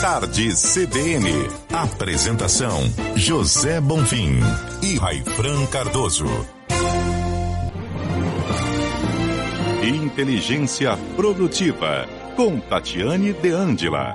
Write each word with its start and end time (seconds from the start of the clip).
Tarde 0.00 0.54
CBN. 0.54 1.30
Apresentação: 1.70 2.80
José 3.16 3.82
Bonfim 3.82 4.40
e 4.82 4.96
Raifran 4.96 5.66
Cardoso. 5.66 6.24
Inteligência 9.82 10.96
Produtiva, 11.14 12.08
com 12.34 12.58
Tatiane 12.58 13.34
De 13.34 13.50
Angela. 13.50 14.14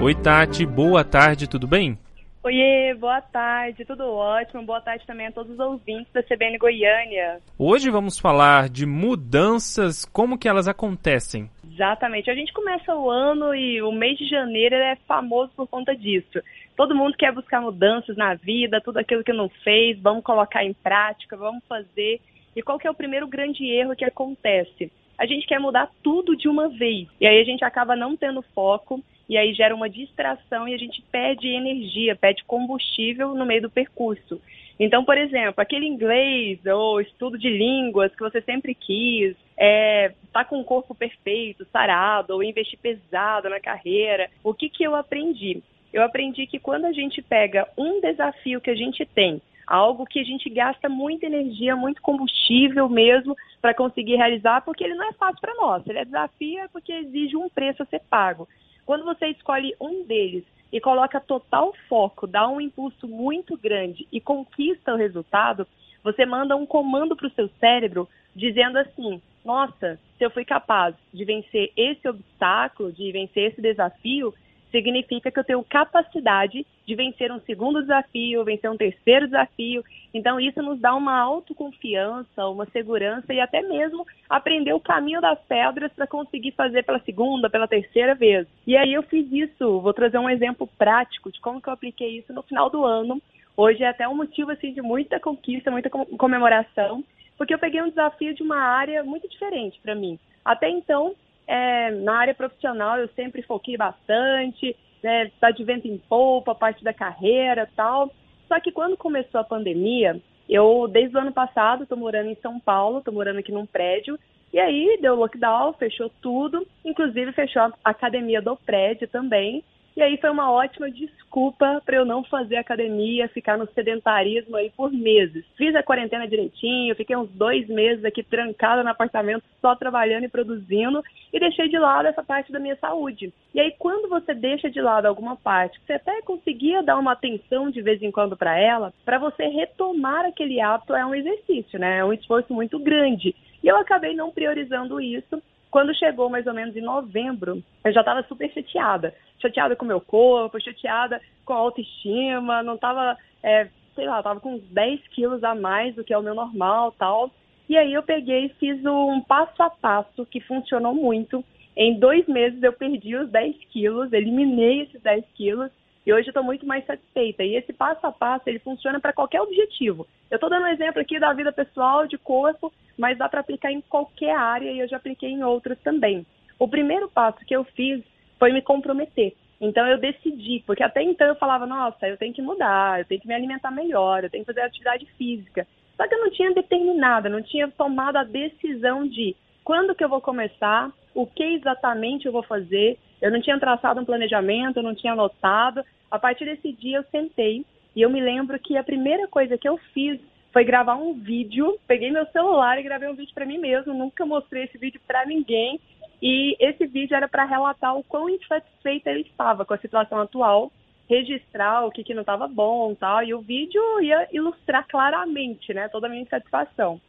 Oi, 0.00 0.14
Tati, 0.14 0.64
boa 0.64 1.04
tarde, 1.04 1.46
tudo 1.46 1.66
bem? 1.66 1.98
Oiê, 2.46 2.94
boa 2.94 3.20
tarde, 3.20 3.84
tudo 3.84 4.04
ótimo. 4.04 4.62
Boa 4.62 4.80
tarde 4.80 5.04
também 5.04 5.26
a 5.26 5.32
todos 5.32 5.54
os 5.54 5.58
ouvintes 5.58 6.12
da 6.12 6.22
CBN 6.22 6.56
Goiânia. 6.58 7.40
Hoje 7.58 7.90
vamos 7.90 8.20
falar 8.20 8.68
de 8.68 8.86
mudanças, 8.86 10.04
como 10.04 10.38
que 10.38 10.48
elas 10.48 10.68
acontecem. 10.68 11.50
Exatamente. 11.68 12.30
A 12.30 12.36
gente 12.36 12.52
começa 12.52 12.94
o 12.94 13.10
ano 13.10 13.52
e 13.52 13.82
o 13.82 13.90
mês 13.90 14.16
de 14.16 14.28
janeiro 14.28 14.76
é 14.76 14.94
famoso 15.08 15.50
por 15.56 15.66
conta 15.66 15.92
disso. 15.96 16.40
Todo 16.76 16.94
mundo 16.94 17.16
quer 17.16 17.32
buscar 17.32 17.60
mudanças 17.60 18.16
na 18.16 18.34
vida, 18.34 18.80
tudo 18.80 18.98
aquilo 18.98 19.24
que 19.24 19.32
não 19.32 19.48
fez, 19.64 19.98
vamos 20.00 20.22
colocar 20.22 20.62
em 20.64 20.72
prática, 20.72 21.36
vamos 21.36 21.64
fazer. 21.68 22.20
E 22.54 22.62
qual 22.62 22.78
que 22.78 22.86
é 22.86 22.90
o 22.92 22.94
primeiro 22.94 23.26
grande 23.26 23.66
erro 23.66 23.96
que 23.96 24.04
acontece? 24.04 24.92
A 25.18 25.26
gente 25.26 25.48
quer 25.48 25.58
mudar 25.58 25.90
tudo 26.00 26.36
de 26.36 26.48
uma 26.48 26.68
vez. 26.68 27.08
E 27.20 27.26
aí 27.26 27.40
a 27.40 27.44
gente 27.44 27.64
acaba 27.64 27.96
não 27.96 28.16
tendo 28.16 28.40
foco 28.54 29.02
e 29.28 29.36
aí 29.36 29.52
gera 29.52 29.74
uma 29.74 29.90
distração 29.90 30.68
e 30.68 30.74
a 30.74 30.78
gente 30.78 31.02
perde 31.10 31.48
energia, 31.48 32.14
perde 32.14 32.44
combustível 32.44 33.34
no 33.34 33.44
meio 33.44 33.62
do 33.62 33.70
percurso. 33.70 34.40
Então, 34.78 35.04
por 35.04 35.16
exemplo, 35.16 35.54
aquele 35.56 35.86
inglês 35.86 36.64
ou 36.66 37.00
estudo 37.00 37.38
de 37.38 37.48
línguas 37.48 38.14
que 38.14 38.22
você 38.22 38.40
sempre 38.42 38.74
quis, 38.74 39.34
é, 39.56 40.12
tá 40.32 40.44
com 40.44 40.60
o 40.60 40.64
corpo 40.64 40.94
perfeito, 40.94 41.66
sarado, 41.72 42.34
ou 42.34 42.42
investir 42.42 42.78
pesado 42.78 43.48
na 43.48 43.58
carreira, 43.58 44.30
o 44.44 44.52
que, 44.52 44.68
que 44.68 44.84
eu 44.84 44.94
aprendi? 44.94 45.62
Eu 45.92 46.02
aprendi 46.02 46.46
que 46.46 46.58
quando 46.58 46.84
a 46.84 46.92
gente 46.92 47.22
pega 47.22 47.66
um 47.76 48.00
desafio 48.00 48.60
que 48.60 48.70
a 48.70 48.74
gente 48.74 49.06
tem, 49.06 49.40
algo 49.66 50.06
que 50.06 50.20
a 50.20 50.24
gente 50.24 50.48
gasta 50.50 50.88
muita 50.88 51.26
energia, 51.26 51.74
muito 51.74 52.00
combustível 52.00 52.88
mesmo 52.88 53.34
para 53.60 53.74
conseguir 53.74 54.16
realizar, 54.16 54.60
porque 54.60 54.84
ele 54.84 54.94
não 54.94 55.08
é 55.08 55.12
fácil 55.14 55.40
para 55.40 55.54
nós. 55.54 55.82
Ele 55.86 55.98
é 55.98 56.04
desafio 56.04 56.60
é 56.60 56.68
porque 56.68 56.92
exige 56.92 57.36
um 57.36 57.48
preço 57.48 57.82
a 57.82 57.86
ser 57.86 58.00
pago. 58.08 58.46
Quando 58.86 59.04
você 59.04 59.26
escolhe 59.26 59.74
um 59.80 60.04
deles 60.04 60.44
e 60.72 60.80
coloca 60.80 61.20
total 61.20 61.74
foco, 61.88 62.26
dá 62.26 62.48
um 62.48 62.60
impulso 62.60 63.08
muito 63.08 63.56
grande 63.56 64.06
e 64.12 64.20
conquista 64.20 64.94
o 64.94 64.96
resultado, 64.96 65.66
você 66.04 66.24
manda 66.24 66.54
um 66.54 66.64
comando 66.64 67.16
para 67.16 67.26
o 67.26 67.32
seu 67.32 67.50
cérebro 67.58 68.08
dizendo 68.34 68.78
assim: 68.78 69.20
nossa, 69.44 69.98
se 70.16 70.24
eu 70.24 70.30
fui 70.30 70.44
capaz 70.44 70.94
de 71.12 71.24
vencer 71.24 71.72
esse 71.76 72.08
obstáculo, 72.08 72.92
de 72.92 73.10
vencer 73.10 73.50
esse 73.50 73.60
desafio, 73.60 74.32
significa 74.76 75.30
que 75.30 75.38
eu 75.38 75.44
tenho 75.44 75.64
capacidade 75.64 76.66
de 76.86 76.94
vencer 76.94 77.32
um 77.32 77.40
segundo 77.40 77.80
desafio, 77.80 78.44
vencer 78.44 78.70
um 78.70 78.76
terceiro 78.76 79.26
desafio. 79.26 79.82
Então, 80.12 80.38
isso 80.38 80.62
nos 80.62 80.78
dá 80.78 80.94
uma 80.94 81.18
autoconfiança, 81.18 82.46
uma 82.46 82.66
segurança 82.66 83.32
e 83.32 83.40
até 83.40 83.62
mesmo 83.62 84.06
aprender 84.28 84.74
o 84.74 84.80
caminho 84.80 85.20
das 85.20 85.38
pedras 85.48 85.90
para 85.94 86.06
conseguir 86.06 86.52
fazer 86.52 86.84
pela 86.84 87.00
segunda, 87.00 87.48
pela 87.48 87.66
terceira 87.66 88.14
vez. 88.14 88.46
E 88.66 88.76
aí 88.76 88.92
eu 88.92 89.02
fiz 89.02 89.26
isso, 89.32 89.80
vou 89.80 89.94
trazer 89.94 90.18
um 90.18 90.28
exemplo 90.28 90.68
prático 90.78 91.32
de 91.32 91.40
como 91.40 91.60
que 91.60 91.68
eu 91.68 91.72
apliquei 91.72 92.18
isso 92.18 92.32
no 92.34 92.42
final 92.42 92.68
do 92.68 92.84
ano. 92.84 93.20
Hoje 93.56 93.82
é 93.82 93.88
até 93.88 94.06
um 94.06 94.14
motivo 94.14 94.50
assim 94.50 94.74
de 94.74 94.82
muita 94.82 95.18
conquista, 95.18 95.70
muita 95.70 95.88
comemoração, 95.88 97.02
porque 97.38 97.54
eu 97.54 97.58
peguei 97.58 97.80
um 97.80 97.88
desafio 97.88 98.34
de 98.34 98.42
uma 98.42 98.58
área 98.58 99.02
muito 99.02 99.26
diferente 99.26 99.80
para 99.82 99.94
mim. 99.94 100.18
Até 100.44 100.68
então, 100.68 101.14
é, 101.46 101.90
na 101.90 102.16
área 102.16 102.34
profissional 102.34 102.98
eu 102.98 103.08
sempre 103.08 103.42
foquei 103.42 103.76
bastante, 103.76 104.76
né, 105.02 105.30
tá 105.40 105.50
de 105.50 105.62
vento 105.64 105.86
em 105.86 105.98
polpa, 105.98 106.54
parte 106.54 106.82
da 106.82 106.92
carreira 106.92 107.68
tal. 107.76 108.10
Só 108.48 108.58
que 108.60 108.72
quando 108.72 108.96
começou 108.96 109.40
a 109.40 109.44
pandemia, 109.44 110.20
eu, 110.48 110.88
desde 110.88 111.16
o 111.16 111.20
ano 111.20 111.32
passado, 111.32 111.82
estou 111.82 111.98
morando 111.98 112.30
em 112.30 112.36
São 112.36 112.58
Paulo, 112.60 112.98
estou 112.98 113.12
morando 113.12 113.38
aqui 113.38 113.52
num 113.52 113.66
prédio, 113.66 114.18
e 114.52 114.58
aí 114.58 114.98
deu 115.00 115.16
lockdown, 115.16 115.72
fechou 115.74 116.10
tudo, 116.22 116.66
inclusive 116.84 117.32
fechou 117.32 117.62
a 117.62 117.72
academia 117.84 118.40
do 118.40 118.56
prédio 118.56 119.08
também. 119.08 119.64
E 119.96 120.02
aí 120.02 120.18
foi 120.18 120.28
uma 120.28 120.52
ótima 120.52 120.90
desculpa 120.90 121.80
para 121.86 121.96
eu 121.96 122.04
não 122.04 122.22
fazer 122.22 122.56
academia, 122.56 123.30
ficar 123.30 123.56
no 123.56 123.66
sedentarismo 123.72 124.54
aí 124.54 124.68
por 124.68 124.92
meses. 124.92 125.42
Fiz 125.56 125.74
a 125.74 125.82
quarentena 125.82 126.28
direitinho, 126.28 126.94
fiquei 126.94 127.16
uns 127.16 127.30
dois 127.30 127.66
meses 127.66 128.04
aqui 128.04 128.22
trancada 128.22 128.82
no 128.82 128.90
apartamento, 128.90 129.42
só 129.58 129.74
trabalhando 129.74 130.24
e 130.24 130.28
produzindo, 130.28 131.02
e 131.32 131.40
deixei 131.40 131.70
de 131.70 131.78
lado 131.78 132.08
essa 132.08 132.22
parte 132.22 132.52
da 132.52 132.58
minha 132.58 132.76
saúde. 132.76 133.32
E 133.54 133.60
aí 133.60 133.74
quando 133.78 134.06
você 134.06 134.34
deixa 134.34 134.68
de 134.68 134.82
lado 134.82 135.06
alguma 135.06 135.34
parte, 135.34 135.80
você 135.86 135.94
até 135.94 136.20
conseguia 136.20 136.82
dar 136.82 136.98
uma 136.98 137.12
atenção 137.12 137.70
de 137.70 137.80
vez 137.80 138.02
em 138.02 138.10
quando 138.10 138.36
para 138.36 138.58
ela, 138.58 138.92
para 139.02 139.18
você 139.18 139.46
retomar 139.46 140.26
aquele 140.26 140.60
hábito 140.60 140.94
é 140.94 141.06
um 141.06 141.14
exercício, 141.14 141.78
né? 141.78 142.00
É 142.00 142.04
um 142.04 142.12
esforço 142.12 142.52
muito 142.52 142.78
grande. 142.78 143.34
E 143.64 143.68
eu 143.68 143.78
acabei 143.78 144.14
não 144.14 144.30
priorizando 144.30 145.00
isso 145.00 145.42
quando 145.76 145.94
chegou 145.94 146.30
mais 146.30 146.46
ou 146.46 146.54
menos 146.54 146.74
em 146.74 146.80
novembro, 146.80 147.62
eu 147.84 147.92
já 147.92 148.00
estava 148.00 148.22
super 148.22 148.50
chateada. 148.50 149.12
Chateada 149.38 149.76
com 149.76 149.84
o 149.84 149.88
meu 149.88 150.00
corpo, 150.00 150.58
chateada 150.58 151.20
com 151.44 151.52
a 151.52 151.56
autoestima, 151.56 152.62
não 152.62 152.76
estava, 152.76 153.14
é, 153.42 153.68
sei 153.94 154.06
lá, 154.06 154.16
estava 154.20 154.40
com 154.40 154.54
uns 154.54 154.62
10 154.70 155.06
quilos 155.08 155.44
a 155.44 155.54
mais 155.54 155.94
do 155.94 156.02
que 156.02 156.14
é 156.14 156.18
o 156.18 156.22
meu 156.22 156.34
normal 156.34 156.92
tal. 156.92 157.30
E 157.68 157.76
aí 157.76 157.92
eu 157.92 158.02
peguei 158.02 158.46
e 158.46 158.54
fiz 158.54 158.82
um 158.86 159.20
passo 159.20 159.62
a 159.62 159.68
passo 159.68 160.24
que 160.24 160.40
funcionou 160.40 160.94
muito. 160.94 161.44
Em 161.76 161.98
dois 161.98 162.26
meses 162.26 162.62
eu 162.62 162.72
perdi 162.72 163.14
os 163.14 163.28
10 163.28 163.56
quilos, 163.70 164.10
eliminei 164.14 164.84
esses 164.84 165.02
10 165.02 165.26
quilos 165.34 165.70
e 166.06 166.12
hoje 166.12 166.28
eu 166.28 166.30
estou 166.30 166.44
muito 166.44 166.64
mais 166.64 166.86
satisfeita. 166.86 167.42
E 167.42 167.56
esse 167.56 167.72
passo 167.72 168.06
a 168.06 168.12
passo, 168.12 168.48
ele 168.48 168.60
funciona 168.60 169.00
para 169.00 169.12
qualquer 169.12 169.40
objetivo. 169.40 170.06
Eu 170.30 170.36
estou 170.36 170.48
dando 170.48 170.62
um 170.62 170.68
exemplo 170.68 171.00
aqui 171.00 171.18
da 171.18 171.32
vida 171.32 171.50
pessoal, 171.52 172.06
de 172.06 172.16
corpo, 172.16 172.72
mas 172.96 173.18
dá 173.18 173.28
para 173.28 173.40
aplicar 173.40 173.72
em 173.72 173.80
qualquer 173.80 174.36
área 174.36 174.70
e 174.70 174.78
eu 174.78 174.88
já 174.88 174.98
apliquei 174.98 175.30
em 175.30 175.42
outras 175.42 175.78
também. 175.80 176.24
O 176.58 176.68
primeiro 176.68 177.08
passo 177.08 177.44
que 177.44 177.54
eu 177.56 177.64
fiz 177.64 178.04
foi 178.38 178.52
me 178.52 178.62
comprometer. 178.62 179.34
Então 179.60 179.86
eu 179.86 179.98
decidi, 179.98 180.62
porque 180.66 180.82
até 180.82 181.02
então 181.02 181.26
eu 181.26 181.34
falava, 181.34 181.66
nossa, 181.66 182.06
eu 182.06 182.16
tenho 182.16 182.32
que 182.32 182.42
mudar, 182.42 183.00
eu 183.00 183.04
tenho 183.06 183.20
que 183.20 183.26
me 183.26 183.34
alimentar 183.34 183.70
melhor, 183.70 184.22
eu 184.22 184.30
tenho 184.30 184.44
que 184.44 184.52
fazer 184.52 184.60
atividade 184.60 185.06
física. 185.18 185.66
Só 185.96 186.06
que 186.06 186.14
eu 186.14 186.20
não 186.20 186.30
tinha 186.30 186.52
determinado, 186.52 187.28
não 187.28 187.42
tinha 187.42 187.68
tomado 187.68 188.16
a 188.16 188.24
decisão 188.24 189.08
de 189.08 189.34
quando 189.64 189.94
que 189.94 190.04
eu 190.04 190.08
vou 190.08 190.20
começar, 190.20 190.92
o 191.14 191.26
que 191.26 191.42
exatamente 191.42 192.26
eu 192.26 192.32
vou 192.32 192.42
fazer. 192.42 192.98
Eu 193.20 193.30
não 193.30 193.40
tinha 193.40 193.58
traçado 193.58 193.98
um 193.98 194.04
planejamento, 194.04 194.76
eu 194.76 194.82
não 194.82 194.94
tinha 194.94 195.14
anotado. 195.14 195.82
A 196.10 196.18
partir 196.18 196.44
desse 196.44 196.72
dia 196.72 196.98
eu 196.98 197.04
sentei 197.10 197.64
e 197.94 198.02
eu 198.02 198.10
me 198.10 198.20
lembro 198.20 198.58
que 198.58 198.76
a 198.76 198.84
primeira 198.84 199.26
coisa 199.26 199.58
que 199.58 199.68
eu 199.68 199.78
fiz 199.92 200.20
foi 200.52 200.64
gravar 200.64 200.96
um 200.96 201.14
vídeo. 201.14 201.78
Peguei 201.86 202.10
meu 202.10 202.26
celular 202.26 202.78
e 202.78 202.82
gravei 202.82 203.08
um 203.08 203.14
vídeo 203.14 203.34
para 203.34 203.46
mim 203.46 203.58
mesmo. 203.58 203.92
Nunca 203.92 204.24
mostrei 204.24 204.64
esse 204.64 204.78
vídeo 204.78 205.00
para 205.06 205.26
ninguém. 205.26 205.80
E 206.22 206.56
esse 206.58 206.86
vídeo 206.86 207.14
era 207.14 207.28
para 207.28 207.44
relatar 207.44 207.96
o 207.96 208.02
quão 208.04 208.28
insatisfeita 208.28 209.10
eu 209.10 209.20
estava 209.20 209.64
com 209.64 209.74
a 209.74 209.78
situação 209.78 210.18
atual, 210.18 210.72
registrar 211.08 211.84
o 211.84 211.90
que, 211.90 212.02
que 212.02 212.14
não 212.14 212.22
estava 212.22 212.48
bom, 212.48 212.94
tal. 212.94 213.22
E 213.22 213.34
o 213.34 213.40
vídeo 213.40 213.82
ia 214.00 214.28
ilustrar 214.32 214.86
claramente, 214.88 215.74
né, 215.74 215.88
toda 215.88 216.06
a 216.06 216.10
minha 216.10 216.22
insatisfação. 216.22 217.00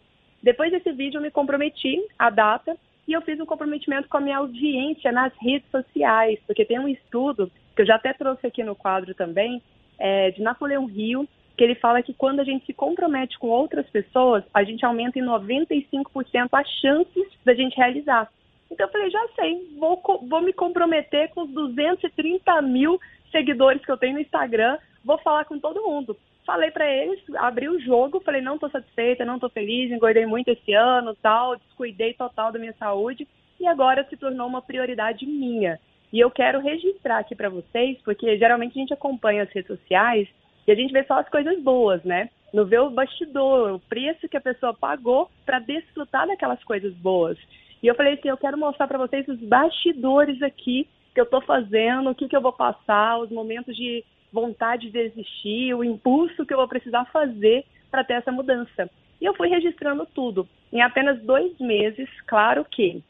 Depois 0.43 0.71
desse 0.71 0.91
vídeo 0.91 1.17
eu 1.17 1.21
me 1.21 1.31
comprometi 1.31 2.05
a 2.19 2.29
data 2.29 2.77
e 3.07 3.13
eu 3.13 3.21
fiz 3.21 3.39
um 3.39 3.45
comprometimento 3.45 4.09
com 4.09 4.17
a 4.17 4.21
minha 4.21 4.37
audiência 4.37 5.11
nas 5.11 5.31
redes 5.41 5.69
sociais, 5.71 6.39
porque 6.45 6.65
tem 6.65 6.79
um 6.79 6.87
estudo 6.87 7.49
que 7.75 7.81
eu 7.81 7.85
já 7.85 7.95
até 7.95 8.11
trouxe 8.11 8.45
aqui 8.45 8.63
no 8.63 8.75
quadro 8.75 9.13
também, 9.15 9.61
é, 9.97 10.31
de 10.31 10.41
Napoleão 10.41 10.85
Rio, 10.85 11.27
que 11.55 11.63
ele 11.63 11.75
fala 11.75 12.03
que 12.03 12.13
quando 12.13 12.39
a 12.39 12.43
gente 12.43 12.65
se 12.65 12.73
compromete 12.73 13.39
com 13.39 13.47
outras 13.47 13.89
pessoas, 13.89 14.43
a 14.53 14.63
gente 14.63 14.85
aumenta 14.85 15.17
em 15.17 15.23
95% 15.23 16.49
as 16.51 16.69
chances 16.81 17.27
da 17.43 17.53
gente 17.53 17.77
realizar. 17.77 18.29
Então 18.69 18.85
eu 18.85 18.91
falei, 18.91 19.09
já 19.09 19.27
sei, 19.35 19.75
vou, 19.79 20.01
vou 20.27 20.41
me 20.41 20.53
comprometer 20.53 21.29
com 21.29 21.41
os 21.41 21.49
230 21.49 22.61
mil 22.61 22.99
seguidores 23.31 23.83
que 23.83 23.91
eu 23.91 23.97
tenho 23.97 24.15
no 24.15 24.21
Instagram, 24.21 24.77
vou 25.03 25.17
falar 25.19 25.45
com 25.45 25.57
todo 25.57 25.83
mundo. 25.83 26.17
Falei 26.47 26.71
para 26.71 26.89
eles, 26.89 27.19
abri 27.35 27.67
o 27.67 27.77
jogo, 27.77 28.21
falei, 28.21 28.41
não 28.41 28.57
tô 28.57 28.69
satisfeita, 28.69 29.25
não 29.25 29.37
tô 29.37 29.49
feliz, 29.49 29.91
engordei 29.91 30.25
muito 30.25 30.47
esse 30.47 30.71
ano, 30.71 31.13
tal, 31.21 31.57
descuidei 31.57 32.13
total 32.13 32.53
da 32.53 32.57
minha 32.57 32.73
saúde 32.79 33.27
e 33.59 33.67
agora 33.67 34.07
se 34.09 34.15
tornou 34.15 34.47
uma 34.47 34.61
prioridade 34.61 35.25
minha. 35.25 35.77
E 36.11 36.21
eu 36.21 36.31
quero 36.31 36.61
registrar 36.61 37.17
aqui 37.17 37.35
para 37.35 37.49
vocês, 37.49 37.97
porque 38.01 38.37
geralmente 38.37 38.77
a 38.77 38.79
gente 38.79 38.93
acompanha 38.93 39.43
as 39.43 39.51
redes 39.51 39.67
sociais 39.67 40.25
e 40.65 40.71
a 40.71 40.75
gente 40.75 40.93
vê 40.93 41.03
só 41.03 41.19
as 41.19 41.27
coisas 41.27 41.61
boas, 41.61 42.01
né? 42.05 42.29
Não 42.53 42.63
vê 42.63 42.79
o 42.79 42.91
bastidor, 42.91 43.73
o 43.73 43.79
preço 43.81 44.29
que 44.29 44.37
a 44.37 44.41
pessoa 44.41 44.73
pagou 44.73 45.29
para 45.45 45.59
desfrutar 45.59 46.27
daquelas 46.27 46.63
coisas 46.63 46.93
boas. 46.93 47.37
E 47.83 47.87
eu 47.87 47.95
falei 47.95 48.13
assim, 48.13 48.29
eu 48.29 48.37
quero 48.37 48.57
mostrar 48.57 48.87
para 48.87 48.97
vocês 48.97 49.27
os 49.27 49.39
bastidores 49.41 50.41
aqui 50.41 50.87
que 51.17 51.21
eu 51.21 51.23
estou 51.23 51.41
fazendo, 51.41 52.11
o 52.11 52.15
que, 52.15 52.27
que 52.27 52.37
eu 52.37 52.41
vou 52.41 52.53
passar, 52.53 53.17
os 53.17 53.31
momentos 53.31 53.75
de 53.75 54.03
vontade 54.31 54.91
de 54.91 54.99
existir, 54.99 55.73
o 55.73 55.83
impulso 55.83 56.45
que 56.45 56.53
eu 56.53 56.57
vou 56.57 56.67
precisar 56.67 57.05
fazer 57.05 57.65
para 57.89 58.03
ter 58.03 58.13
essa 58.13 58.31
mudança. 58.31 58.87
E 59.19 59.25
eu 59.25 59.33
fui 59.33 59.47
registrando 59.47 60.05
tudo. 60.13 60.47
Em 60.71 60.79
apenas 60.79 61.19
dois 61.23 61.59
meses, 61.59 62.07
claro 62.27 62.63
que 62.63 63.01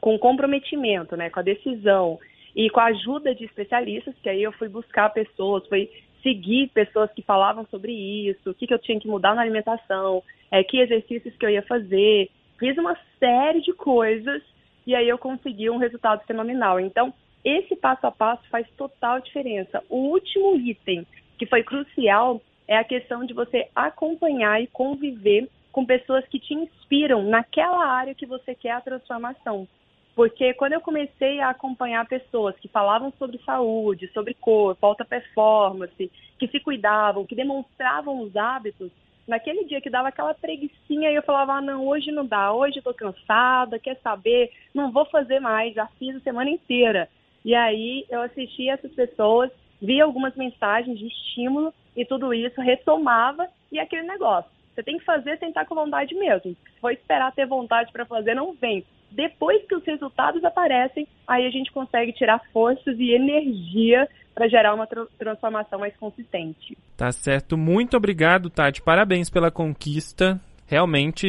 com 0.00 0.16
comprometimento, 0.16 1.16
né, 1.16 1.28
com 1.28 1.40
a 1.40 1.42
decisão 1.42 2.20
e 2.54 2.70
com 2.70 2.78
a 2.78 2.84
ajuda 2.84 3.34
de 3.34 3.46
especialistas, 3.46 4.14
que 4.22 4.28
aí 4.28 4.44
eu 4.44 4.52
fui 4.52 4.68
buscar 4.68 5.10
pessoas, 5.10 5.66
fui 5.66 5.90
seguir 6.22 6.68
pessoas 6.68 7.10
que 7.10 7.22
falavam 7.22 7.66
sobre 7.68 7.92
isso, 7.92 8.50
o 8.50 8.54
que, 8.54 8.68
que 8.68 8.74
eu 8.74 8.78
tinha 8.78 9.00
que 9.00 9.08
mudar 9.08 9.34
na 9.34 9.42
alimentação, 9.42 10.22
é, 10.52 10.62
que 10.62 10.78
exercícios 10.78 11.36
que 11.36 11.44
eu 11.44 11.50
ia 11.50 11.62
fazer. 11.62 12.30
Fiz 12.60 12.78
uma 12.78 12.96
série 13.18 13.60
de 13.60 13.72
coisas 13.72 14.40
e 14.86 14.94
aí 14.94 15.08
eu 15.08 15.18
consegui 15.18 15.68
um 15.68 15.78
resultado 15.78 16.24
fenomenal. 16.26 16.78
Então, 16.78 17.12
esse 17.44 17.74
passo 17.76 18.06
a 18.06 18.10
passo 18.10 18.42
faz 18.50 18.66
total 18.76 19.20
diferença. 19.20 19.82
O 19.88 20.10
último 20.10 20.56
item 20.56 21.06
que 21.38 21.46
foi 21.46 21.62
crucial 21.62 22.40
é 22.68 22.76
a 22.76 22.84
questão 22.84 23.24
de 23.24 23.32
você 23.32 23.68
acompanhar 23.74 24.62
e 24.62 24.66
conviver 24.66 25.48
com 25.72 25.86
pessoas 25.86 26.26
que 26.26 26.38
te 26.38 26.54
inspiram 26.54 27.22
naquela 27.22 27.86
área 27.86 28.14
que 28.14 28.26
você 28.26 28.54
quer 28.54 28.72
a 28.72 28.80
transformação. 28.80 29.66
Porque 30.14 30.52
quando 30.54 30.74
eu 30.74 30.80
comecei 30.80 31.40
a 31.40 31.50
acompanhar 31.50 32.06
pessoas 32.06 32.54
que 32.58 32.68
falavam 32.68 33.12
sobre 33.18 33.38
saúde, 33.38 34.10
sobre 34.12 34.34
corpo, 34.34 34.84
alta 34.84 35.04
performance, 35.04 36.10
que 36.38 36.48
se 36.48 36.60
cuidavam, 36.60 37.24
que 37.24 37.34
demonstravam 37.34 38.20
os 38.20 38.36
hábitos, 38.36 38.90
naquele 39.26 39.64
dia 39.64 39.80
que 39.80 39.88
dava 39.88 40.08
aquela 40.08 40.34
preguiçinha, 40.34 41.10
eu 41.10 41.22
falava, 41.22 41.54
ah, 41.54 41.60
não, 41.60 41.86
hoje 41.86 42.10
não 42.10 42.26
dá, 42.26 42.52
hoje 42.52 42.82
tô 42.82 42.92
cansada, 42.92 43.78
quer 43.78 43.96
saber, 44.02 44.50
não 44.74 44.90
vou 44.90 45.04
fazer 45.06 45.40
mais, 45.40 45.74
já 45.74 45.86
fiz 45.98 46.16
a 46.16 46.20
semana 46.20 46.50
inteira. 46.50 47.08
E 47.44 47.54
aí 47.54 48.04
eu 48.10 48.20
assisti 48.22 48.68
essas 48.68 48.92
pessoas, 48.92 49.50
vi 49.80 50.00
algumas 50.00 50.34
mensagens 50.36 50.98
de 50.98 51.06
estímulo 51.06 51.72
e 51.96 52.04
tudo 52.04 52.32
isso 52.34 52.60
retomava 52.60 53.48
e 53.72 53.78
aquele 53.78 54.06
negócio. 54.06 54.50
Você 54.74 54.82
tem 54.82 54.98
que 54.98 55.04
fazer 55.04 55.38
sem 55.38 55.48
estar 55.48 55.66
com 55.66 55.74
vontade 55.74 56.14
mesmo. 56.14 56.52
Se 56.52 56.80
for 56.80 56.92
esperar 56.92 57.32
ter 57.32 57.46
vontade 57.46 57.90
para 57.92 58.06
fazer, 58.06 58.34
não 58.34 58.54
vem. 58.54 58.84
Depois 59.10 59.62
que 59.66 59.74
os 59.74 59.84
resultados 59.84 60.44
aparecem, 60.44 61.06
aí 61.26 61.46
a 61.46 61.50
gente 61.50 61.72
consegue 61.72 62.12
tirar 62.12 62.40
forças 62.52 62.98
e 62.98 63.12
energia 63.12 64.08
para 64.34 64.48
gerar 64.48 64.74
uma 64.74 64.86
transformação 65.18 65.80
mais 65.80 65.96
consistente. 65.96 66.78
Tá 66.96 67.10
certo. 67.10 67.58
Muito 67.58 67.96
obrigado, 67.96 68.48
Tati. 68.48 68.80
Parabéns 68.80 69.28
pela 69.28 69.50
conquista. 69.50 70.40
Realmente, 70.70 71.26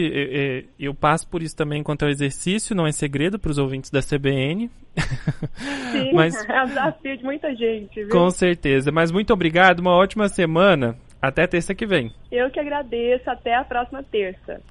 eu 0.78 0.94
passo 0.94 1.28
por 1.28 1.42
isso 1.42 1.58
também 1.58 1.82
quanto 1.82 2.04
ao 2.04 2.12
exercício, 2.12 2.76
não 2.76 2.86
é 2.86 2.92
segredo 2.92 3.40
para 3.40 3.50
os 3.50 3.58
ouvintes 3.58 3.90
da 3.90 4.00
CBN. 4.00 4.70
Sim, 5.92 6.14
Mas, 6.14 6.48
é 6.48 6.62
um 6.62 6.68
desafio 6.68 7.18
de 7.18 7.24
muita 7.24 7.56
gente. 7.56 8.04
Viu? 8.04 8.10
Com 8.10 8.30
certeza. 8.30 8.92
Mas 8.92 9.12
muito 9.12 9.34
obrigado, 9.34 9.80
uma 9.80 9.96
ótima 9.96 10.30
semana. 10.30 10.96
Até 11.20 11.48
terça 11.48 11.74
que 11.74 11.88
vem. 11.88 12.14
Eu 12.32 12.52
que 12.52 12.60
agradeço. 12.60 13.28
Até 13.32 13.56
a 13.56 13.64
próxima 13.64 14.04
terça. 14.04 14.62